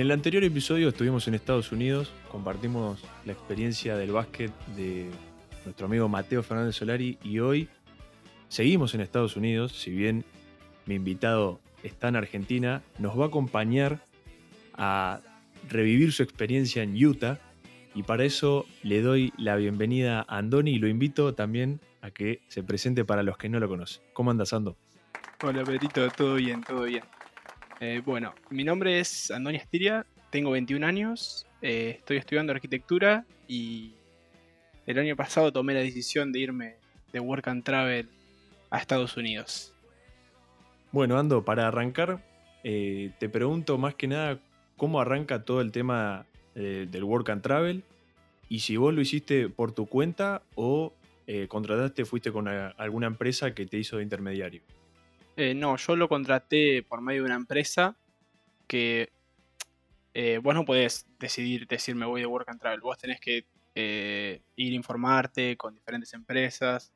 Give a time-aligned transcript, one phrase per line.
[0.00, 5.08] el anterior episodio estuvimos en Estados Unidos, compartimos la experiencia del básquet de
[5.64, 7.68] nuestro amigo Mateo Fernández Solari y hoy
[8.48, 10.24] seguimos en Estados Unidos, si bien
[10.86, 14.04] mi invitado está en Argentina, nos va a acompañar
[14.74, 15.20] a
[15.68, 17.38] revivir su experiencia en Utah
[17.94, 22.42] y para eso le doy la bienvenida a Andoni y lo invito también a que
[22.48, 24.02] se presente para los que no lo conocen.
[24.12, 24.76] ¿Cómo andas, Ando?
[25.42, 27.02] Hola, Pedrito, todo bien, todo bien.
[27.86, 33.92] Eh, bueno, mi nombre es Andoni Estiria, tengo 21 años, eh, estoy estudiando arquitectura y
[34.86, 36.76] el año pasado tomé la decisión de irme
[37.12, 38.08] de Work and Travel
[38.70, 39.74] a Estados Unidos.
[40.92, 42.24] Bueno, Ando, para arrancar,
[42.62, 44.38] eh, te pregunto más que nada
[44.78, 47.82] cómo arranca todo el tema del Work and Travel
[48.48, 50.94] y si vos lo hiciste por tu cuenta o
[51.48, 54.62] contrataste, fuiste con alguna empresa que te hizo de intermediario.
[55.36, 57.96] Eh, no, yo lo contraté por medio de una empresa
[58.68, 59.12] que
[60.14, 62.80] eh, vos no podés decidir decir me voy de Work and Travel.
[62.80, 66.92] Vos tenés que eh, ir a informarte con diferentes empresas,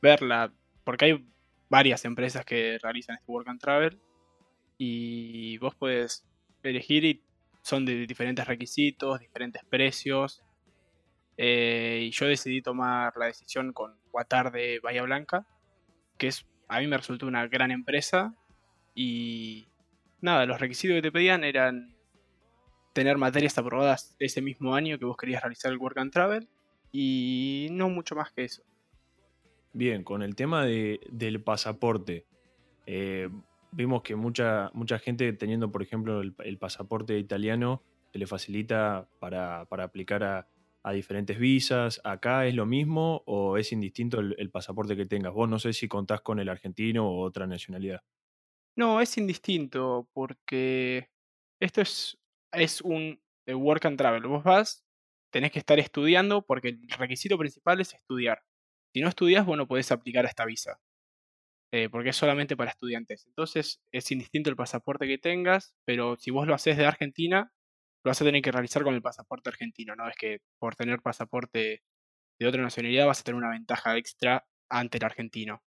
[0.00, 1.28] verla, porque hay
[1.68, 4.00] varias empresas que realizan este Work and Travel
[4.78, 6.24] y vos puedes
[6.62, 7.22] elegir y
[7.62, 10.42] son de diferentes requisitos, diferentes precios.
[11.36, 15.46] y yo decidí tomar la decisión con Guatar de Bahía Blanca,
[16.16, 18.34] que es a mí me resultó una gran empresa
[18.94, 19.66] y
[20.20, 21.94] nada, los requisitos que te pedían eran
[22.92, 26.48] tener materias aprobadas ese mismo año que vos querías realizar el Work and Travel
[26.92, 28.62] y no mucho más que eso.
[29.72, 32.24] Bien, con el tema de, del pasaporte,
[32.86, 33.28] eh,
[33.72, 39.64] vimos que mucha, mucha gente teniendo, por ejemplo, el, pasaporte italiano, se le facilita para,
[39.64, 40.46] para aplicar a,
[40.84, 42.00] a diferentes visas.
[42.04, 45.32] ¿Acá es lo mismo o es indistinto el, pasaporte que tengas?
[45.32, 48.02] Vos no sé si contás con el argentino o otra nacionalidad.
[48.76, 51.08] No, es indistinto porque
[51.60, 52.18] esto es,
[52.52, 54.26] es un eh, work and travel.
[54.26, 54.84] Vos vas,
[55.32, 58.42] tenés que estar estudiando porque el requisito principal es estudiar.
[58.92, 60.78] Si no estudias, vos no podés aplicar a esta visa.
[61.72, 63.26] Eh, porque es solamente para estudiantes.
[63.26, 67.53] Entonces es indistinto el pasaporte que tengas, pero si vos lo haces de Argentina,
[68.04, 71.00] lo vas a tener que realizar con el pasaporte argentino, no es que por tener
[71.00, 71.82] pasaporte
[72.38, 75.62] de otra nacionalidad vas a tener una ventaja extra ante el argentino.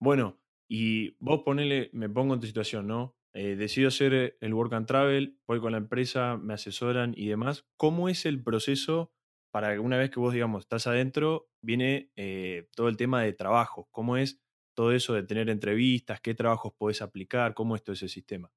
[0.00, 3.16] Bueno, y vos ponele, me pongo en tu situación, ¿no?
[3.34, 7.66] Eh, decido hacer el work and travel, voy con la empresa, me asesoran y demás.
[7.76, 9.12] ¿Cómo es el proceso
[9.52, 13.32] para que una vez que vos, digamos, estás adentro, viene eh, todo el tema de
[13.32, 13.88] trabajo?
[13.92, 14.42] ¿Cómo es
[14.74, 16.20] todo eso de tener entrevistas?
[16.20, 17.54] ¿Qué trabajos podés aplicar?
[17.54, 18.50] ¿Cómo es todo ese sistema?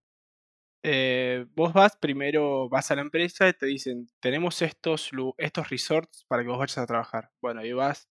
[0.87, 5.09] Eh, vos vas, primero vas a la empresa y te dicen, tenemos estos,
[5.39, 7.31] estos resorts para que vos vayas a trabajar.
[7.41, 8.07] Bueno, y vas,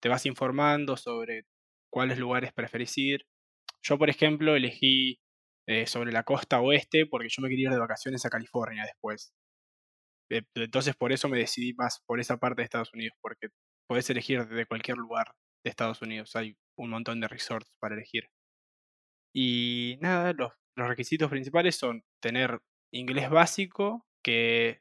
[0.00, 1.46] te vas informando sobre
[1.90, 3.26] cuáles lugares preferís ir.
[3.82, 5.20] Yo, por ejemplo, elegí
[5.66, 9.32] eh, sobre la costa oeste porque yo me quería ir de vacaciones a California después.
[10.30, 13.48] Eh, entonces por eso me decidí más por esa parte de Estados Unidos, porque
[13.86, 15.34] podés elegir de cualquier lugar
[15.64, 16.36] de Estados Unidos.
[16.36, 18.28] Hay un montón de resorts para elegir.
[19.32, 22.60] Y nada, los los requisitos principales son tener
[22.92, 24.80] inglés básico, que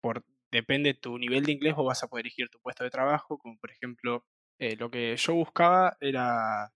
[0.00, 2.90] por, depende de tu nivel de inglés vos vas a poder elegir tu puesto de
[2.90, 4.24] trabajo, como por ejemplo,
[4.60, 6.72] eh, lo que yo buscaba era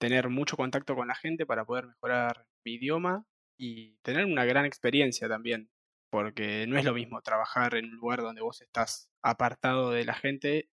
[0.00, 3.26] tener mucho contacto con la gente para poder mejorar mi idioma
[3.58, 5.70] y tener una gran experiencia también,
[6.10, 10.14] porque no es lo mismo trabajar en un lugar donde vos estás apartado de la
[10.14, 10.70] gente,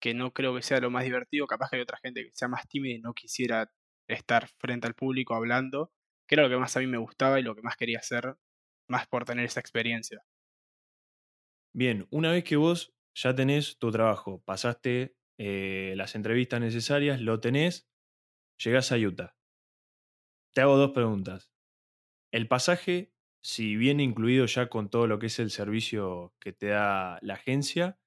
[0.00, 2.48] que no creo que sea lo más divertido, capaz que hay otra gente que sea
[2.48, 3.70] más tímida y no quisiera
[4.08, 5.92] estar frente al público hablando,
[6.26, 8.36] que era lo que más a mí me gustaba y lo que más quería hacer,
[8.88, 10.24] más por tener esa experiencia.
[11.72, 17.40] Bien, una vez que vos ya tenés tu trabajo, pasaste eh, las entrevistas necesarias, lo
[17.40, 17.88] tenés,
[18.58, 19.36] llegás a Utah.
[20.54, 21.50] Te hago dos preguntas.
[22.32, 26.68] El pasaje, si viene incluido ya con todo lo que es el servicio que te
[26.68, 28.00] da la agencia,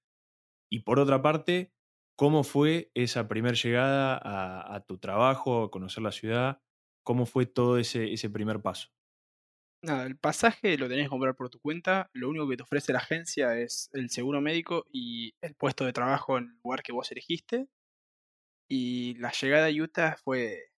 [0.69, 1.74] y por otra parte,
[2.18, 6.62] ¿cómo fue esa primera llegada a, a tu trabajo, a conocer la ciudad?
[7.10, 8.90] ¿Cómo fue todo ese, ese primer paso?
[9.82, 12.12] Nada, el pasaje lo tenés que comprar por tu cuenta.
[12.14, 15.94] Lo único que te ofrece la agencia es el seguro médico y el puesto de
[15.94, 17.68] trabajo en el lugar que vos elegiste.
[18.70, 20.72] Y la llegada a Utah fue.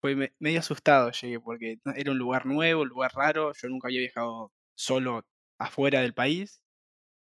[0.00, 3.52] Fue medio asustado, llegué, porque era un lugar nuevo, un lugar raro.
[3.54, 5.26] Yo nunca había viajado solo
[5.58, 6.62] afuera del país.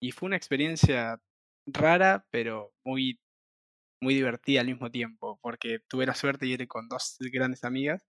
[0.01, 1.21] Y fue una experiencia
[1.67, 3.21] rara, pero muy
[4.01, 8.07] muy divertida al mismo tiempo, porque tuve la suerte de ir con dos grandes amigas,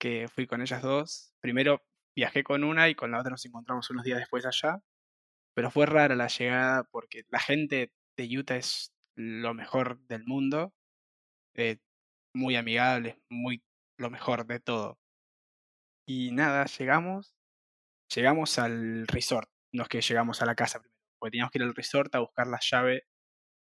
[0.00, 1.34] que fui con ellas dos.
[1.40, 1.82] Primero
[2.16, 4.80] viajé con una y con la otra nos encontramos unos días después allá,
[5.54, 10.74] pero fue rara la llegada porque la gente de Utah es lo mejor del mundo,
[11.56, 11.78] eh,
[12.34, 13.62] muy amigable, muy
[13.98, 14.98] lo mejor de todo.
[16.06, 17.34] Y nada, llegamos
[18.14, 21.64] llegamos al resort, no es que llegamos a la casa primero, porque teníamos que ir
[21.64, 23.04] al resort a buscar la llave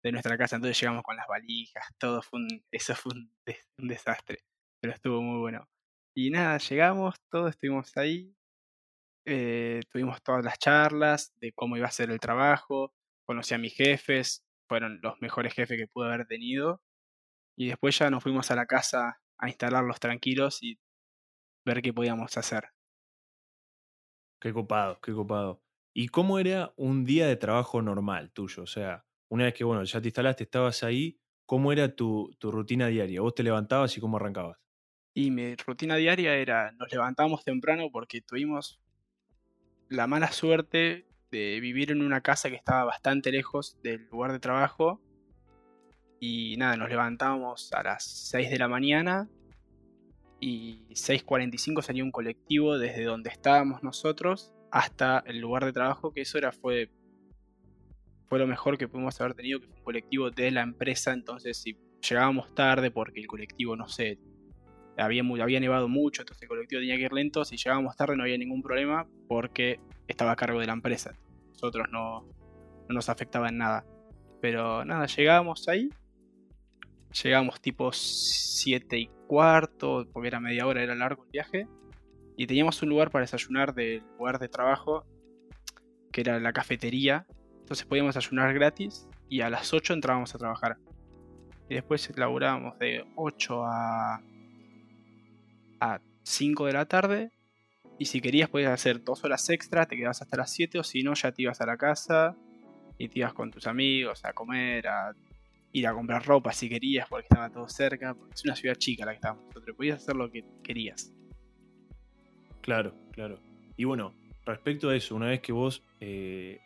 [0.07, 4.39] de nuestra casa, entonces llegamos con las valijas, todo fue un, eso fue un, desastre,
[4.81, 5.67] pero estuvo muy bueno.
[6.15, 8.33] Y nada, llegamos, todos estuvimos ahí,
[9.25, 12.93] eh, tuvimos todas las charlas de cómo iba a ser el trabajo,
[13.25, 16.81] conocí a mis jefes, fueron los mejores jefes que pude haber tenido,
[17.57, 20.79] y después ya nos fuimos a la casa a instalarlos tranquilos y
[21.65, 22.69] ver qué podíamos hacer.
[24.39, 25.61] Qué copado, qué copado.
[25.93, 28.63] ¿Y cómo era un día de trabajo normal tuyo?
[28.63, 32.51] O sea, una vez que bueno, ya te instalaste, estabas ahí, ¿cómo era tu, tu
[32.51, 33.21] rutina diaria?
[33.21, 34.57] ¿Vos te levantabas y cómo arrancabas?
[35.13, 38.79] Y mi rutina diaria era, nos levantábamos temprano porque tuvimos
[39.89, 44.39] la mala suerte de vivir en una casa que estaba bastante lejos del lugar de
[44.39, 45.01] trabajo.
[46.19, 49.29] Y nada, nos levantábamos a las 6 de la mañana
[50.39, 56.21] y 6.45 salía un colectivo desde donde estábamos nosotros hasta el lugar de trabajo, que
[56.21, 56.91] eso era fue,
[58.27, 61.57] fue lo mejor que pudimos haber tenido, que fue un colectivo de la empresa, entonces
[61.57, 61.77] si
[62.07, 64.19] llegábamos tarde porque el colectivo, no sé,
[64.97, 67.45] había, había nevado mucho, entonces el colectivo tenía que ir lento.
[67.45, 71.13] Si llegábamos tarde no había ningún problema porque estaba a cargo de la empresa.
[71.49, 72.21] Nosotros no,
[72.87, 73.85] no nos afectaba en nada.
[74.41, 75.89] Pero nada, llegábamos ahí.
[77.23, 81.67] Llegamos tipo 7 y cuarto, porque era media hora, era largo el viaje.
[82.35, 85.05] Y teníamos un lugar para desayunar del lugar de trabajo,
[86.11, 87.25] que era la cafetería.
[87.67, 90.77] Entonces podíamos desayunar gratis y a las 8 entrábamos a trabajar.
[91.67, 94.21] Y después laburábamos de 8 a
[95.81, 97.29] a 5 de la tarde.
[97.99, 101.03] Y si querías podías hacer dos horas extra, te quedabas hasta las 7 o si
[101.03, 102.37] no ya te ibas a la casa
[102.97, 105.13] y te ibas con tus amigos a comer, a
[105.73, 108.15] ir a comprar ropa si querías porque estaba todo cerca.
[108.33, 111.11] es una ciudad chica la que estábamos nosotros, podías hacer lo que querías.
[112.61, 113.41] Claro, claro.
[113.75, 114.13] Y bueno,
[114.45, 116.61] respecto a eso, una vez que vos eh,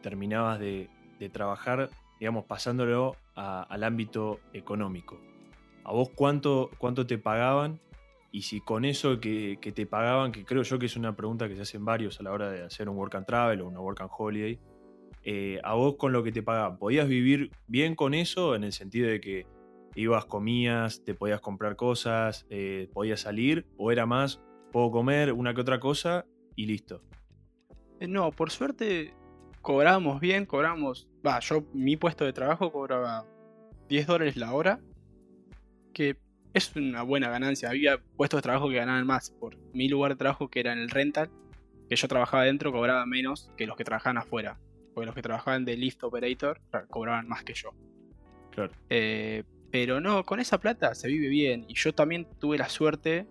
[0.00, 0.88] terminabas de,
[1.32, 1.90] trabajar,
[2.20, 5.20] digamos, pasándolo al ámbito económico,
[5.84, 7.80] ¿a vos cuánto, cuánto te pagaban
[8.30, 11.56] y si con eso que, te pagaban, que creo yo que es una pregunta que
[11.56, 14.00] se hacen varios a la hora de hacer un work and travel o una work
[14.00, 14.58] and holiday,
[15.24, 18.72] eh, a vos con lo que te pagaban, ¿podías vivir bien con eso en el
[18.72, 19.46] sentido de que
[19.94, 24.40] ibas, comías, te podías comprar cosas, eh, podías salir o era más,
[24.72, 27.02] puedo comer una que otra cosa y listo?
[28.00, 29.14] Eh, no, por suerte
[29.60, 33.26] cobrábamos bien, cobramos, va, yo mi puesto de trabajo cobraba
[33.88, 34.80] 10 dólares la hora,
[35.92, 36.16] que
[36.54, 37.70] es una buena ganancia.
[37.70, 39.30] Había puestos de trabajo que ganaban más.
[39.30, 41.30] Por mi lugar de trabajo, que era en el rental,
[41.88, 44.58] que yo trabajaba dentro, cobraba menos que los que trabajaban afuera.
[44.94, 47.70] Porque los que trabajaban de lift operator cobraban más que yo.
[48.50, 48.72] Claro.
[48.90, 51.64] Eh, pero no, con esa plata se vive bien.
[51.68, 53.26] Y yo también tuve la suerte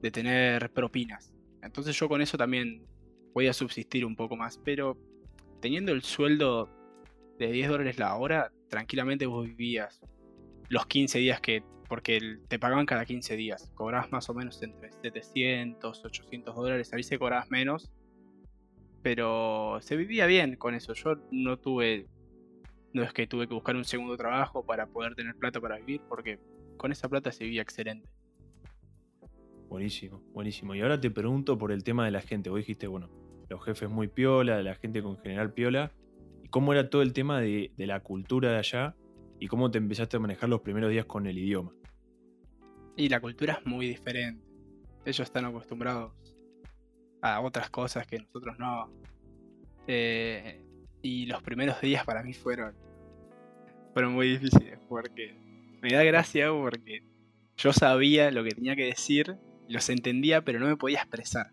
[0.00, 1.32] de tener propinas.
[1.62, 2.86] Entonces yo con eso también
[3.32, 4.58] podía subsistir un poco más.
[4.64, 4.96] Pero
[5.62, 6.68] teniendo el sueldo
[7.38, 10.02] de 10 dólares la hora, tranquilamente vos vivías
[10.68, 13.70] los 15 días que porque te pagaban cada 15 días.
[13.74, 16.90] Cobrabas más o menos entre 700, 800 dólares.
[16.92, 17.92] A veces cobrabas menos.
[19.02, 20.94] Pero se vivía bien con eso.
[20.94, 22.06] Yo no tuve.
[22.94, 26.00] No es que tuve que buscar un segundo trabajo para poder tener plata para vivir,
[26.08, 26.38] porque
[26.78, 28.08] con esa plata se vivía excelente.
[29.68, 30.74] Buenísimo, buenísimo.
[30.74, 32.48] Y ahora te pregunto por el tema de la gente.
[32.48, 33.10] Vos dijiste, bueno,
[33.52, 35.92] los jefes muy piola, la gente con general piola.
[36.42, 38.96] ¿Y cómo era todo el tema de, la cultura de allá?
[39.38, 41.72] ¿Y cómo te empezaste a manejar los primeros días con el idioma?
[42.96, 44.42] Y la cultura es muy diferente.
[45.04, 46.12] Ellos están acostumbrados
[47.20, 48.90] a otras cosas que nosotros no.
[49.86, 50.64] Eh,
[51.02, 52.74] y los primeros días para mí fueron,
[53.92, 55.36] fueron muy difíciles porque
[55.82, 57.02] me da gracia porque
[57.56, 59.36] yo sabía lo que tenía que decir,
[59.68, 61.52] los entendía, pero no me podía expresar.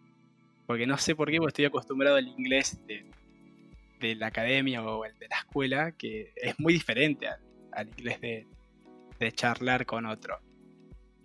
[0.69, 5.17] Porque no sé por qué, porque estoy acostumbrado al inglés de, la academia o el
[5.17, 7.27] de la escuela, que es muy diferente
[7.71, 10.39] al, inglés de, charlar con otro.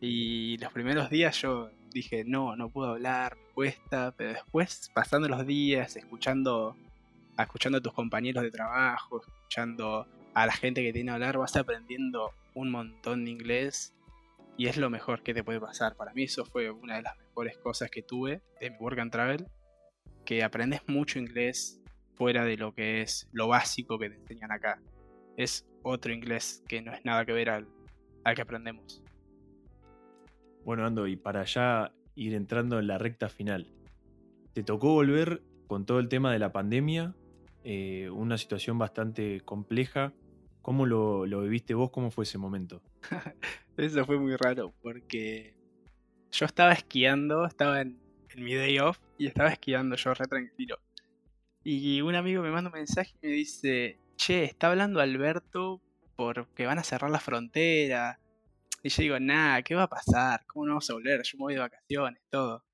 [0.00, 5.28] Y los primeros días yo dije, no, no puedo hablar, me cuesta, pero después, pasando
[5.28, 6.74] los días, escuchando,
[7.38, 11.54] escuchando a tus compañeros de trabajo, escuchando a la gente que tiene que hablar, vas
[11.54, 13.94] aprendiendo un montón de inglés
[14.56, 15.96] y es lo mejor que te puede pasar.
[15.96, 19.10] Para mí eso fue una de las mejores cosas que tuve de mi work and
[19.10, 19.48] travel,
[20.24, 21.82] que aprendes mucho inglés
[22.14, 24.80] fuera de lo que es lo básico que te enseñan acá.
[25.36, 27.66] Es otro inglés que no es nada que ver al,
[28.22, 29.02] al que aprendemos.
[30.64, 33.66] Bueno, Ando, y para ya ir entrando en la recta final,
[34.52, 37.16] te tocó volver con todo el tema de la pandemia,
[37.64, 40.12] eh, una situación bastante compleja.
[40.62, 41.90] ¿Cómo lo, lo viviste vos?
[41.90, 42.80] ¿Cómo fue ese momento?
[43.76, 45.63] Eso fue muy raro porque
[46.34, 48.00] yo estaba esquiando, estaba en,
[48.36, 50.80] mi day off y estaba esquiando yo re tranquilo.
[51.62, 55.80] Y un amigo me manda un mensaje y me dice, che, está hablando Alberto
[56.16, 58.18] porque van a cerrar la frontera.
[58.82, 60.44] Y yo digo, nada, ¿qué va a pasar?
[60.46, 61.22] ¿Cómo no vamos a volver?
[61.22, 62.64] Yo me voy de vacaciones, todo.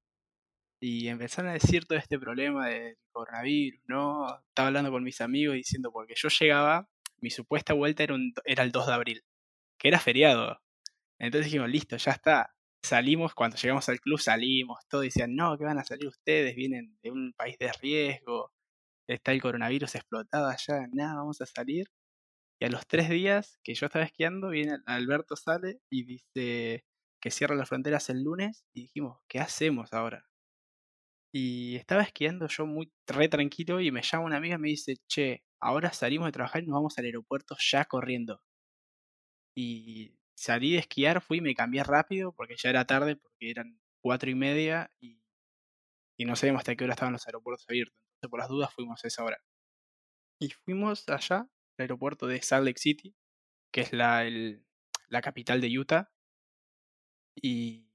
[0.80, 4.26] Y empezaron a decir todo este problema del coronavirus, ¿no?
[4.48, 6.88] Estaba hablando con mis amigos diciendo, porque yo llegaba,
[7.20, 9.24] mi supuesta vuelta era, era el 2 de abril,
[9.76, 10.58] que era feriado.
[11.18, 12.54] Entonces dijimos, listo, ya está.
[12.82, 16.98] Salimos, cuando llegamos al club salimos, todos decían, no, que van a salir ustedes, vienen
[17.02, 18.52] de un país de riesgo,
[19.08, 21.86] está el coronavirus explotado allá, nada, vamos a salir.
[22.60, 26.84] Y a los tres días que yo estaba esquiando, viene Alberto sale y dice
[27.20, 30.26] que cierra las fronteras el lunes y dijimos, ¿qué hacemos ahora?
[31.32, 34.96] Y estaba esquiando yo muy re tranquilo y me llama una amiga y me dice,
[35.08, 38.40] che, ahora salimos de trabajar y nos vamos al aeropuerto ya corriendo.
[39.56, 44.30] Y salí de esquiar, fui me cambié rápido porque ya era tarde, porque eran cuatro
[44.30, 45.18] y media y,
[46.24, 47.96] no sabíamos hasta qué hora estaban los aeropuertos abiertos.
[48.14, 49.38] Entonces por las dudas fuimos a esa hora.
[50.38, 53.14] Y fuimos allá, al aeropuerto de Salt Lake City,
[53.72, 54.24] que es la,
[55.08, 56.10] la capital de Utah.
[57.34, 57.86] Y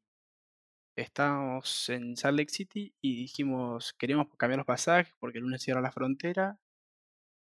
[0.95, 5.81] estábamos en Salt Lake City y dijimos, queremos cambiar los pasajes porque el lunes cierra
[5.81, 6.59] la frontera.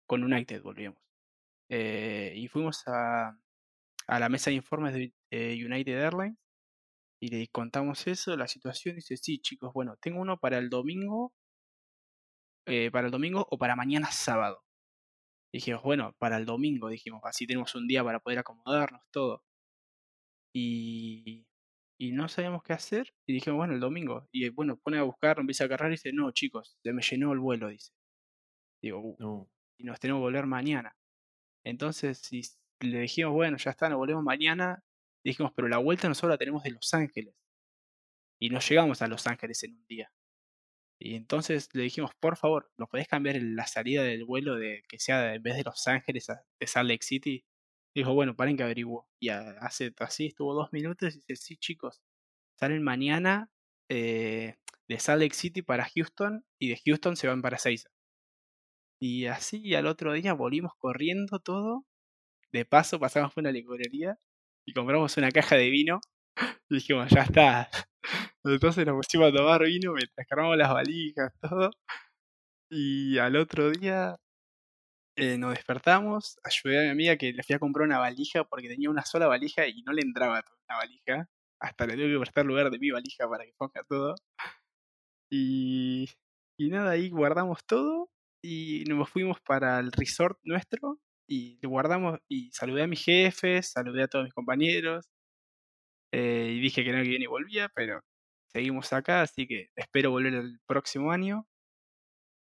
[0.08, 1.01] Con United volvíamos.
[1.70, 3.38] Eh, y fuimos a,
[4.12, 5.13] a, la mesa de informes de
[5.65, 6.38] United Airlines
[7.22, 8.96] y le contamos eso, la situación.
[8.96, 11.34] Dice, sí, chicos, bueno, tengo uno para el domingo,
[12.68, 14.63] eh, para el domingo o para mañana sábado.
[15.53, 19.44] dijimos, bueno, para el domingo, dijimos, así tenemos un día para poder acomodarnos, todo.
[20.53, 21.46] Y
[22.01, 23.13] y no sabíamos qué hacer.
[23.27, 24.27] Y dijimos, bueno, el domingo.
[24.32, 27.32] Y bueno, pone a buscar, empieza a cargar y dice, no, chicos, se me llenó
[27.32, 27.94] el vuelo, dice.
[28.82, 30.98] Digo, uh, y nos tenemos que volver mañana.
[31.63, 32.41] Entonces, si
[32.81, 34.83] le dijimos, bueno, ya está, nos volvemos mañana.
[35.23, 37.35] Dijimos, pero la vuelta nosotros la tenemos de Los Ángeles.
[38.39, 40.11] Y no llegamos a Los Ángeles en un día.
[41.00, 45.00] Y entonces le dijimos, por favor, ¿nos podés cambiar la salida del vuelo de que
[45.00, 47.45] sea en vez de Los Ángeles a, de Salt Lake City?
[47.95, 49.07] Dijo, bueno, paren que averiguo.
[49.19, 52.01] Y hace así, estuvo dos minutos y dice, sí, chicos,
[52.59, 53.50] salen mañana
[53.89, 54.55] eh,
[54.88, 57.89] de Salt Lake City para Houston y de Houston se van para Seiza.
[59.01, 61.85] Y así al otro día volvimos corriendo todo.
[62.53, 64.17] De paso pasamos por una licorería
[64.65, 66.01] y compramos una caja de vino.
[66.70, 67.70] Y dijimos, ya está.
[68.46, 71.70] Entonces nos pusimos a tomar vino mientras cargamos las valijas, todo.
[72.70, 74.15] Y al otro día
[75.17, 78.70] eh, nos despertamos, ayudé a mi amiga que le fui a comprar una valija porque
[78.70, 81.29] tenía una sola valija y no le entraba toda una valija.
[81.60, 84.15] Hasta le tuve que prestar lugar de mi valija para que ponga todo.
[85.29, 86.10] Y,
[86.58, 88.10] y nada, ahí guardamos todo
[88.43, 91.00] y nos fuimos para el resort nuestro
[91.31, 95.09] y guardamos y saludé a mis jefes, saludé a todos mis compañeros
[96.11, 98.01] eh, y dije que no que viene y volvía, pero
[98.51, 101.47] seguimos acá, así que espero volver el próximo año.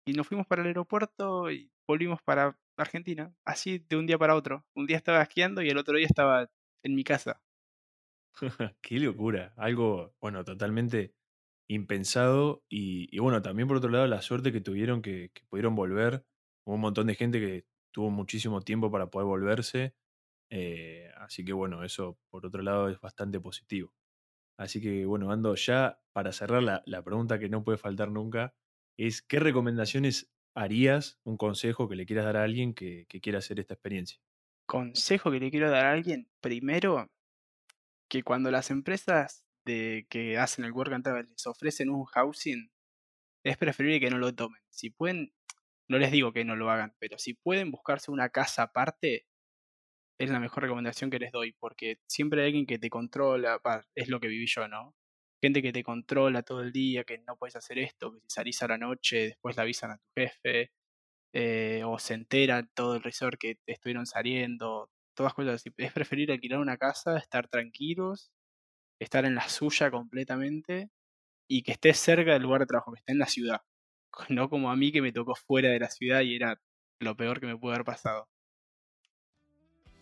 [0.06, 4.36] Y nos fuimos para el aeropuerto y volvimos para Argentina, así de un día para
[4.36, 4.64] otro.
[4.76, 6.48] Un día estaba esquiando y el otro día estaba
[6.84, 7.42] en mi casa.
[8.82, 11.12] Qué locura, algo, bueno, totalmente
[11.68, 16.24] impensado y, bueno, también por otro lado la suerte que tuvieron que, pudieron volver.
[16.64, 17.64] Hubo un montón de gente que
[17.96, 19.94] tuvo muchísimo tiempo para poder volverse,
[20.50, 23.94] eh, así que bueno, eso por otro lado es bastante positivo.
[24.58, 28.54] Así que bueno, Ando, ya para cerrar la, la pregunta que no puede faltar nunca
[28.98, 33.60] es ¿qué recomendaciones harías un consejo que le quieras dar a alguien que, quiera hacer
[33.60, 34.20] esta experiencia?
[34.66, 37.10] Consejo que le quiero dar a alguien, primero,
[38.10, 42.70] que cuando las empresas de, que hacen el work and travel les ofrecen un housing,
[43.42, 44.60] es preferible que no lo tomen.
[44.68, 45.32] Si pueden,
[45.88, 49.26] no les digo que no lo hagan, pero si pueden buscarse una casa aparte,
[50.18, 53.60] es la mejor recomendación que les doy, porque siempre hay alguien que te controla,
[53.94, 54.94] es lo que viví yo, ¿no?
[55.42, 58.62] gente que te controla todo el día, que no puedes hacer esto, que si salís
[58.62, 60.72] a la noche después le avisan a tu jefe,
[61.34, 65.70] eh, o se enteran todo el resort que estuvieron saliendo, todas cosas así.
[65.78, 68.32] Es preferir alquilar una casa, estar tranquilos,
[69.00, 70.90] estar en la suya completamente
[71.48, 73.62] y que estés cerca del lugar de trabajo, que esté en la ciudad.
[74.28, 76.60] No como a mí que me tocó fuera de la ciudad y era
[77.00, 78.28] lo peor que me pudo haber pasado.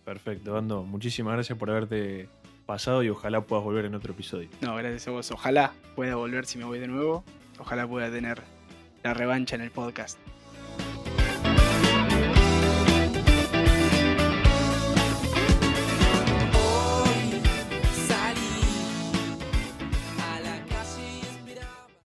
[0.04, 0.83] Perfecto, Ando.
[0.83, 2.28] Muchísimas gracias por haberte
[2.66, 4.49] pasado y ojalá puedas volver en otro episodio.
[4.61, 5.30] No, gracias a vos.
[5.30, 7.25] Ojalá pueda volver si me voy de nuevo.
[7.59, 8.42] Ojalá pueda tener
[9.02, 10.18] la revancha en el podcast.